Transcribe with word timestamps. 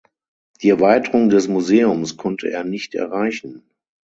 Die 0.63 0.69
Erweiterung 0.69 1.29
des 1.29 1.47
Museums 1.47 2.17
konnte 2.17 2.49
er 2.49 2.63
nicht 2.63 2.95
erreichen. 2.95 3.69